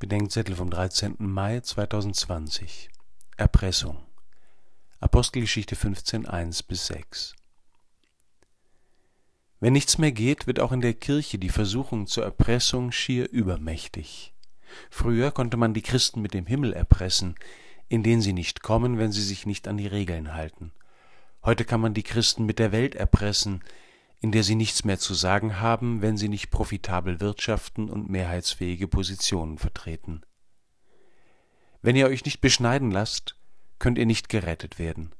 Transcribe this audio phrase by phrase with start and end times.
[0.00, 1.16] Bedenkzettel vom 13.
[1.18, 2.88] Mai 2020
[3.36, 3.98] Erpressung
[4.98, 7.36] Apostelgeschichte 15, 1 bis 6
[9.60, 14.32] Wenn nichts mehr geht, wird auch in der Kirche die Versuchung zur Erpressung schier übermächtig.
[14.88, 17.34] Früher konnte man die Christen mit dem Himmel erpressen,
[17.90, 20.72] in den sie nicht kommen, wenn sie sich nicht an die Regeln halten.
[21.44, 23.62] Heute kann man die Christen mit der Welt erpressen,
[24.20, 28.86] in der sie nichts mehr zu sagen haben, wenn sie nicht profitabel wirtschaften und mehrheitsfähige
[28.86, 30.20] Positionen vertreten.
[31.80, 33.36] Wenn ihr euch nicht beschneiden lasst,
[33.78, 35.12] könnt ihr nicht gerettet werden.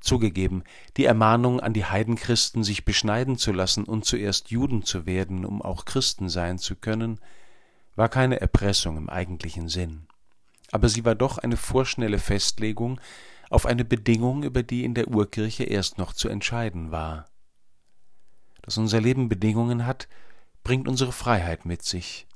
[0.00, 0.64] Zugegeben,
[0.96, 5.60] die Ermahnung an die Heidenchristen, sich beschneiden zu lassen und zuerst Juden zu werden, um
[5.60, 7.20] auch Christen sein zu können,
[7.96, 10.06] war keine Erpressung im eigentlichen Sinn.
[10.70, 13.00] Aber sie war doch eine vorschnelle Festlegung
[13.50, 17.26] auf eine Bedingung, über die in der Urkirche erst noch zu entscheiden war
[18.68, 20.08] dass unser Leben Bedingungen hat,
[20.62, 22.26] bringt unsere Freiheit mit sich.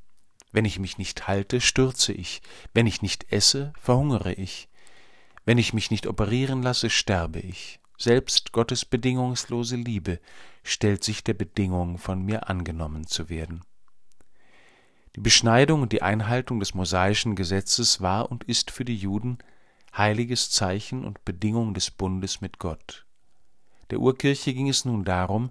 [0.50, 2.40] Wenn ich mich nicht halte, stürze ich,
[2.72, 4.70] wenn ich nicht esse, verhungere ich,
[5.44, 7.80] wenn ich mich nicht operieren lasse, sterbe ich.
[7.98, 10.20] Selbst Gottes bedingungslose Liebe
[10.64, 13.62] stellt sich der Bedingung, von mir angenommen zu werden.
[15.14, 19.36] Die Beschneidung und die Einhaltung des mosaischen Gesetzes war und ist für die Juden
[19.94, 23.04] heiliges Zeichen und Bedingung des Bundes mit Gott.
[23.90, 25.50] Der Urkirche ging es nun darum,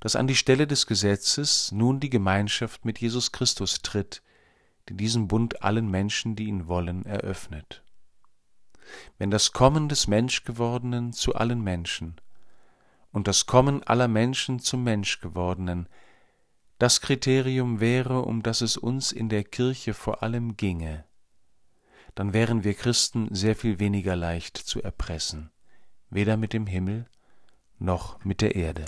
[0.00, 4.22] dass an die Stelle des Gesetzes nun die Gemeinschaft mit Jesus Christus tritt,
[4.88, 7.84] die diesen Bund allen Menschen, die ihn wollen, eröffnet.
[9.18, 12.16] Wenn das Kommen des Menschgewordenen zu allen Menschen
[13.12, 15.88] und das Kommen aller Menschen zum Menschgewordenen
[16.78, 21.04] das Kriterium wäre, um das es uns in der Kirche vor allem ginge,
[22.14, 25.50] dann wären wir Christen sehr viel weniger leicht zu erpressen,
[26.08, 27.06] weder mit dem Himmel
[27.78, 28.86] noch mit der Erde.